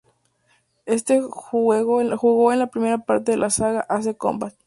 [0.87, 4.55] Este juego es la primera parte de la saga "Ace Combat".